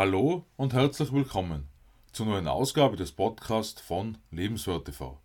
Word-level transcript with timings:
Hallo 0.00 0.46
und 0.56 0.72
herzlich 0.72 1.12
willkommen 1.12 1.68
zur 2.10 2.24
neuen 2.24 2.48
Ausgabe 2.48 2.96
des 2.96 3.12
Podcasts 3.12 3.82
von 3.82 4.16
Lebenswert 4.30 4.86
TV, 4.86 5.20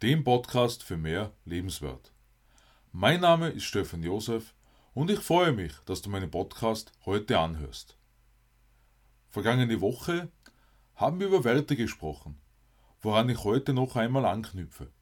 dem 0.00 0.22
Podcast 0.22 0.84
für 0.84 0.96
mehr 0.96 1.32
Lebenswert. 1.44 2.12
Mein 2.92 3.20
Name 3.20 3.48
ist 3.48 3.64
Stefan 3.64 4.04
Josef 4.04 4.54
und 4.94 5.10
ich 5.10 5.18
freue 5.18 5.50
mich, 5.50 5.72
dass 5.86 6.02
du 6.02 6.08
meinen 6.08 6.30
Podcast 6.30 6.92
heute 7.04 7.36
anhörst. 7.36 7.98
Vergangene 9.28 9.80
Woche 9.80 10.30
haben 10.94 11.18
wir 11.18 11.26
über 11.26 11.42
Werte 11.42 11.74
gesprochen, 11.74 12.40
woran 13.00 13.28
ich 13.28 13.42
heute 13.42 13.72
noch 13.72 13.96
einmal 13.96 14.24
anknüpfe. 14.24 14.92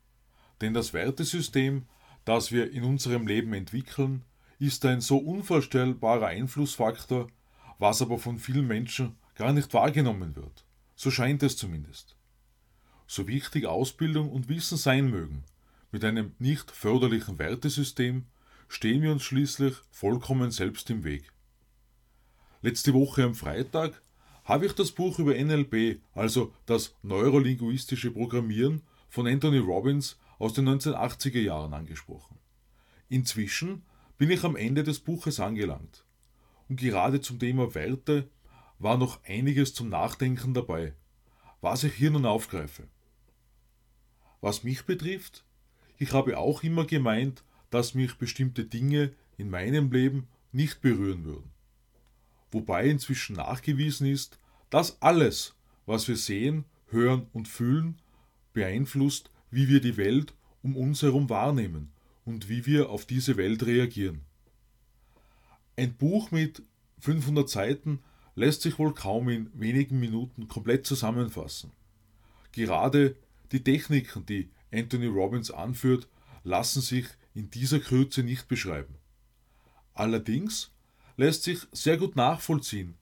Denn 0.62 0.73
das 0.73 0.95
Wertesystem, 0.95 1.87
das 2.24 2.52
wir 2.52 2.73
in 2.73 2.84
unserem 2.84 3.27
Leben 3.27 3.52
entwickeln, 3.52 4.24
ist 4.59 4.87
ein 4.87 5.02
so 5.02 5.18
unvorstellbarer 5.18 6.28
Einflussfaktor, 6.28 7.27
was 7.80 8.02
aber 8.02 8.19
von 8.19 8.39
vielen 8.39 8.66
Menschen 8.66 9.16
gar 9.34 9.52
nicht 9.52 9.73
wahrgenommen 9.75 10.37
wird. 10.37 10.65
So 10.95 11.11
scheint 11.11 11.43
es 11.43 11.57
zumindest. 11.57 12.15
So 13.06 13.27
wichtig 13.27 13.66
Ausbildung 13.66 14.30
und 14.30 14.48
Wissen 14.48 14.77
sein 14.77 15.11
mögen, 15.11 15.45
mit 15.91 16.05
einem 16.05 16.34
nicht 16.39 16.70
förderlichen 16.70 17.39
Wertesystem 17.39 18.27
stehen 18.69 19.03
wir 19.03 19.11
uns 19.11 19.25
schließlich 19.25 19.75
vollkommen 19.91 20.51
selbst 20.51 20.91
im 20.91 21.03
Weg. 21.03 21.33
Letzte 22.62 22.93
Woche 22.93 23.25
am 23.25 23.34
Freitag 23.34 24.01
habe 24.45 24.67
ich 24.67 24.73
das 24.75 24.92
Buch 24.92 25.19
über 25.19 25.34
NLP, 25.34 26.01
also 26.12 26.53
das 26.67 26.95
neurolinguistische 27.03 28.11
Programmieren 28.11 28.83
von 29.09 29.27
Anthony 29.27 29.59
Robbins 29.59 30.19
aus 30.39 30.53
den 30.53 30.69
1980er 30.69 31.41
Jahren 31.41 31.73
angesprochen. 31.73 32.39
Inzwischen 33.09 33.83
bin 34.19 34.31
ich 34.31 34.44
am 34.44 34.55
Ende 34.55 34.84
des 34.84 35.00
Buches 35.00 35.41
angelangt. 35.41 36.05
Und 36.70 36.76
gerade 36.76 37.20
zum 37.20 37.40
Thema 37.40 37.74
Werte 37.74 38.30
war 38.78 38.96
noch 38.96 39.24
einiges 39.24 39.74
zum 39.74 39.88
Nachdenken 39.88 40.54
dabei, 40.54 40.94
was 41.60 41.82
ich 41.82 41.92
hier 41.94 42.12
nun 42.12 42.24
aufgreife. 42.24 42.86
Was 44.40 44.62
mich 44.62 44.86
betrifft, 44.86 45.44
ich 45.98 46.12
habe 46.12 46.38
auch 46.38 46.62
immer 46.62 46.86
gemeint, 46.86 47.42
dass 47.70 47.94
mich 47.94 48.14
bestimmte 48.18 48.64
Dinge 48.64 49.12
in 49.36 49.50
meinem 49.50 49.91
Leben 49.91 50.28
nicht 50.52 50.80
berühren 50.80 51.24
würden. 51.24 51.50
Wobei 52.52 52.86
inzwischen 52.86 53.34
nachgewiesen 53.34 54.06
ist, 54.06 54.38
dass 54.70 55.02
alles, 55.02 55.56
was 55.86 56.06
wir 56.06 56.16
sehen, 56.16 56.64
hören 56.86 57.26
und 57.32 57.48
fühlen, 57.48 58.00
beeinflusst, 58.52 59.32
wie 59.50 59.68
wir 59.68 59.80
die 59.80 59.96
Welt 59.96 60.34
um 60.62 60.76
uns 60.76 61.02
herum 61.02 61.28
wahrnehmen 61.30 61.91
und 62.24 62.48
wie 62.48 62.64
wir 62.64 62.91
auf 62.91 63.06
diese 63.06 63.36
Welt 63.36 63.66
reagieren. 63.66 64.20
Ein 65.81 65.95
Buch 65.95 66.31
mit 66.31 66.62
500 66.98 67.48
Seiten 67.48 68.00
lässt 68.34 68.61
sich 68.61 68.78
wohl 68.78 68.92
kaum 68.92 69.31
in 69.31 69.50
wenigen 69.59 69.98
Minuten 69.98 70.47
komplett 70.47 70.84
zusammenfassen. 70.84 71.72
Gerade 72.53 73.17
die 73.50 73.64
Techniken, 73.64 74.27
die 74.27 74.50
Anthony 74.70 75.06
Robbins 75.06 75.50
anführt, 75.50 76.06
lassen 76.45 76.83
sich 76.83 77.06
in 77.33 77.48
dieser 77.50 77.81
Kürze 77.81 78.22
nicht 78.22 78.47
beschreiben. 78.47 78.97
Allerdings 79.95 80.70
lässt 81.17 81.45
sich 81.45 81.61
sehr 81.72 81.97
gut 81.97 82.15
nachvollziehen, 82.15 82.98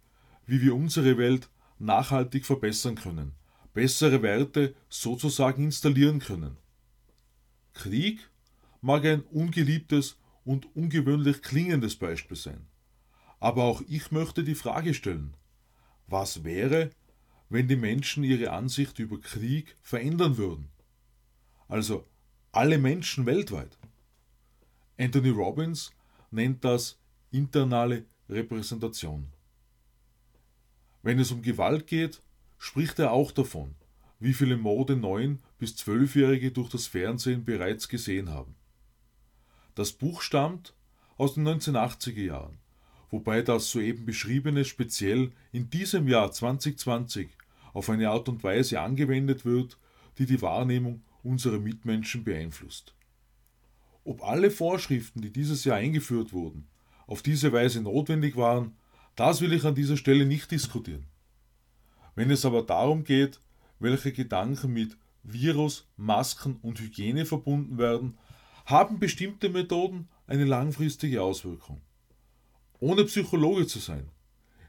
wie 0.47 0.63
wir 0.63 0.77
unsere 0.77 1.19
Welt 1.19 1.48
nachhaltig 1.81 2.47
verbessern 2.47 2.95
können, 2.95 3.33
bessere 3.75 4.23
Werte 4.23 4.77
sozusagen 4.89 5.65
installieren 5.65 6.20
können. 6.20 6.57
Krieg 7.73 8.20
mag 8.81 9.05
ein 9.05 9.23
ungeliebtes 9.23 10.17
und 10.49 10.75
ungewöhnlich 10.75 11.43
klingendes 11.43 11.97
Beispiel 11.97 12.37
sein. 12.39 12.67
Aber 13.39 13.64
auch 13.64 13.83
ich 13.86 14.11
möchte 14.11 14.42
die 14.42 14.55
Frage 14.55 14.95
stellen, 14.95 15.35
was 16.07 16.42
wäre, 16.42 16.89
wenn 17.51 17.69
die 17.69 17.77
Menschen 17.77 18.25
ihre 18.25 18.51
Ansicht 18.53 18.98
über 18.98 19.20
Krieg 19.20 19.77
verändern 19.83 20.39
würden? 20.39 20.70
Also 21.69 22.07
alle 22.51 22.79
Menschen 22.79 23.27
weltweit. 23.27 23.77
Anthony 24.97 25.29
Robbins 25.29 25.92
nennt 26.31 26.64
das 26.64 26.98
internale 27.31 28.07
Repräsentation. 28.31 29.27
Wenn 31.03 31.19
es 31.19 31.31
um 31.31 31.42
Gewalt 31.42 31.87
geht, 31.87 32.23
spricht 32.57 32.98
er 32.98 33.13
auch 33.13 33.33
davon, 33.33 33.75
wie 34.19 34.33
viele 34.33 34.57
Morde 34.57 34.97
neun 34.97 35.41
bis 35.58 35.77
zwölfjährige 35.77 36.53
durch 36.53 36.70
das 36.70 36.87
Fernsehen 36.87 37.45
bereits 37.45 37.87
gesehen 37.91 38.31
haben. 38.31 38.55
Das 39.78 39.92
Buch 39.92 40.22
stammt 40.22 40.74
aus 41.18 41.34
den 41.34 41.46
1980er 41.46 42.24
Jahren, 42.24 42.58
wobei 43.12 43.42
das 43.42 43.70
soeben 43.70 44.06
beschriebene 44.06 44.64
speziell 44.64 45.30
in 45.52 45.70
diesem 45.70 46.08
Jahr 46.08 46.33
2020 46.33 47.28
auf 47.74 47.89
eine 47.89 48.11
Art 48.11 48.28
und 48.28 48.42
Weise 48.42 48.80
angewendet 48.80 49.44
wird, 49.44 49.78
die 50.18 50.27
die 50.27 50.42
Wahrnehmung 50.42 51.05
unserer 51.22 51.61
Mitmenschen 51.61 52.24
beeinflusst. 52.24 52.92
Ob 54.02 54.24
alle 54.24 54.50
Vorschriften, 54.50 55.22
die 55.22 55.30
dieses 55.33 55.62
Jahr 55.62 55.77
eingeführt 55.77 56.33
wurden, 56.33 56.66
auf 57.06 57.22
diese 57.22 57.52
Weise 57.52 57.80
notwendig 57.80 58.34
waren, 58.34 58.77
das 59.14 59.40
will 59.40 59.52
ich 59.52 59.64
an 59.64 59.77
dieser 59.77 59.96
Stelle 59.96 60.27
nicht 60.27 60.50
diskutieren. 60.50 61.06
Wenn 62.16 62.33
es 62.33 62.45
aber 62.45 62.62
darum 62.62 63.05
geht, 63.05 63.39
welche 63.78 64.10
Gedanken 64.10 64.72
mit 64.72 64.96
Virus, 65.22 65.86
Masken 65.96 66.56
und 66.62 66.80
Hygiene 66.80 67.27
verbunden 67.27 67.78
werden, 67.78 68.18
haben 68.68 68.98
bestimmte 68.98 69.48
Methoden 69.48 70.08
eine 70.27 70.45
langfristige 70.45 71.23
Auswirkung. 71.23 71.80
Ohne 72.80 73.05
Psychologe 73.05 73.67
zu 73.67 73.79
sein, 73.79 74.11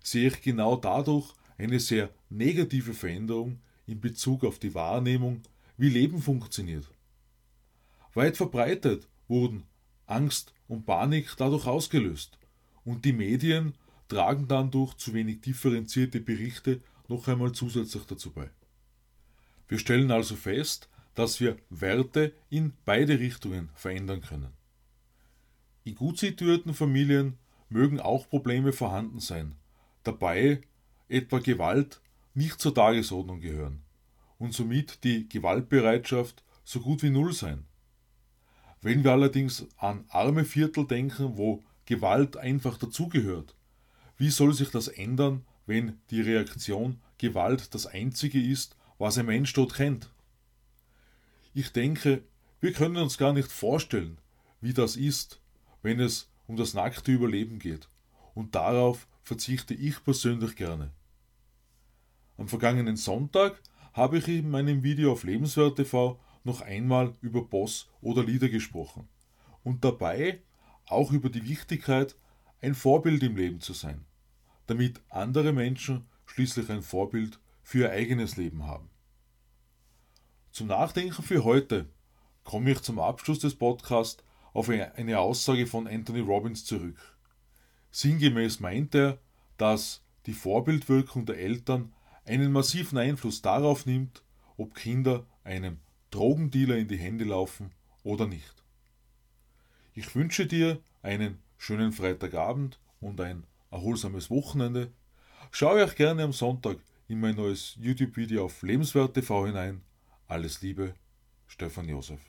sehe 0.01 0.29
ich 0.29 0.41
genau 0.41 0.77
dadurch 0.77 1.33
eine 1.57 1.81
sehr 1.81 2.09
negative 2.29 2.93
Veränderung 2.93 3.59
in 3.87 3.99
Bezug 3.99 4.45
auf 4.45 4.57
die 4.57 4.73
Wahrnehmung, 4.73 5.41
wie 5.75 5.89
Leben 5.89 6.21
funktioniert. 6.21 6.89
Weit 8.13 8.37
verbreitet 8.37 9.05
wurden 9.27 9.63
Angst 10.05 10.53
und 10.69 10.85
Panik 10.85 11.33
dadurch 11.35 11.67
ausgelöst 11.67 12.39
und 12.85 13.03
die 13.03 13.13
Medien 13.13 13.73
tragen 14.07 14.47
dann 14.47 14.71
durch 14.71 14.93
zu 14.95 15.13
wenig 15.13 15.41
differenzierte 15.41 16.21
Berichte 16.21 16.81
noch 17.09 17.27
einmal 17.27 17.51
zusätzlich 17.51 18.05
dazu 18.05 18.31
bei. 18.31 18.49
Wir 19.67 19.77
stellen 19.77 20.09
also 20.09 20.37
fest, 20.37 20.88
dass 21.15 21.39
wir 21.39 21.57
Werte 21.69 22.33
in 22.49 22.73
beide 22.85 23.19
Richtungen 23.19 23.69
verändern 23.75 24.21
können. 24.21 24.53
In 25.83 25.95
gut 25.95 26.19
situierten 26.19 26.73
Familien 26.73 27.37
mögen 27.69 27.99
auch 27.99 28.29
Probleme 28.29 28.73
vorhanden 28.73 29.19
sein, 29.19 29.55
dabei 30.03 30.61
etwa 31.07 31.39
Gewalt 31.39 32.01
nicht 32.33 32.59
zur 32.59 32.73
Tagesordnung 32.73 33.41
gehören 33.41 33.81
und 34.37 34.53
somit 34.53 35.03
die 35.03 35.27
Gewaltbereitschaft 35.27 36.43
so 36.63 36.79
gut 36.79 37.03
wie 37.03 37.09
null 37.09 37.33
sein. 37.33 37.65
Wenn 38.81 39.03
wir 39.03 39.11
allerdings 39.11 39.67
an 39.77 40.05
arme 40.09 40.45
Viertel 40.45 40.87
denken, 40.87 41.37
wo 41.37 41.63
Gewalt 41.85 42.37
einfach 42.37 42.77
dazugehört, 42.77 43.55
wie 44.17 44.29
soll 44.29 44.53
sich 44.53 44.69
das 44.69 44.87
ändern, 44.87 45.45
wenn 45.65 45.99
die 46.09 46.21
Reaktion 46.21 47.01
Gewalt 47.17 47.73
das 47.73 47.85
einzige 47.85 48.41
ist, 48.41 48.75
was 48.97 49.17
ein 49.17 49.25
Mensch 49.25 49.53
dort 49.53 49.73
kennt? 49.73 50.09
Ich 51.53 51.71
denke, 51.71 52.23
wir 52.59 52.73
können 52.73 52.97
uns 52.97 53.17
gar 53.17 53.33
nicht 53.33 53.51
vorstellen, 53.51 54.19
wie 54.61 54.73
das 54.73 54.95
ist, 54.95 55.41
wenn 55.81 55.99
es 55.99 56.29
um 56.47 56.57
das 56.57 56.73
nackte 56.73 57.11
Überleben 57.11 57.59
geht. 57.59 57.89
Und 58.35 58.55
darauf 58.55 59.07
verzichte 59.23 59.73
ich 59.73 60.03
persönlich 60.03 60.55
gerne. 60.55 60.91
Am 62.37 62.47
vergangenen 62.47 62.97
Sonntag 62.97 63.61
habe 63.93 64.19
ich 64.19 64.27
in 64.27 64.49
meinem 64.49 64.83
Video 64.83 65.11
auf 65.11 65.23
Lebenswert 65.23 65.77
TV 65.77 66.19
noch 66.43 66.61
einmal 66.61 67.13
über 67.21 67.43
Boss 67.43 67.89
oder 68.01 68.23
Lieder 68.23 68.49
gesprochen 68.49 69.07
und 69.63 69.83
dabei 69.83 70.41
auch 70.85 71.11
über 71.11 71.29
die 71.29 71.47
Wichtigkeit, 71.47 72.15
ein 72.61 72.75
Vorbild 72.75 73.23
im 73.23 73.35
Leben 73.35 73.59
zu 73.61 73.73
sein, 73.73 74.05
damit 74.67 75.01
andere 75.09 75.53
Menschen 75.53 76.05
schließlich 76.25 76.69
ein 76.69 76.81
Vorbild 76.81 77.39
für 77.63 77.79
ihr 77.79 77.91
eigenes 77.91 78.37
Leben 78.37 78.65
haben. 78.65 78.89
Zum 80.51 80.67
Nachdenken 80.67 81.21
für 81.23 81.43
heute 81.43 81.87
komme 82.43 82.71
ich 82.71 82.81
zum 82.81 82.99
Abschluss 82.99 83.39
des 83.39 83.55
Podcasts 83.55 84.23
auf 84.53 84.69
eine 84.69 85.19
Aussage 85.19 85.67
von 85.67 85.87
Anthony 85.87 86.21
Robbins 86.21 86.65
zurück. 86.65 86.97
Sinngemäß 87.91 88.59
meint 88.59 88.95
er, 88.95 89.19
dass 89.57 90.01
die 90.25 90.33
Vorbildwirkung 90.33 91.25
der 91.25 91.37
Eltern 91.37 91.93
einen 92.25 92.51
massiven 92.51 92.97
Einfluss 92.97 93.41
darauf 93.41 93.85
nimmt, 93.85 94.23
ob 94.57 94.75
Kinder 94.75 95.25
einem 95.43 95.79
Drogendealer 96.11 96.77
in 96.77 96.87
die 96.87 96.97
Hände 96.97 97.25
laufen 97.25 97.71
oder 98.03 98.27
nicht. 98.27 98.63
Ich 99.93 100.15
wünsche 100.15 100.47
dir 100.47 100.79
einen 101.03 101.39
schönen 101.57 101.91
Freitagabend 101.91 102.79
und 102.99 103.21
ein 103.21 103.43
erholsames 103.71 104.29
Wochenende. 104.29 104.91
Schau 105.51 105.73
euch 105.73 105.95
gerne 105.95 106.23
am 106.23 106.33
Sonntag 106.33 106.77
in 107.07 107.19
mein 107.19 107.35
neues 107.35 107.77
YouTube-Video 107.79 108.45
auf 108.45 108.61
Lebenswert 108.63 109.13
TV 109.13 109.45
hinein. 109.45 109.81
Alles 110.29 110.61
Liebe, 110.61 110.93
Stefan 111.47 111.89
Josef. 111.89 112.19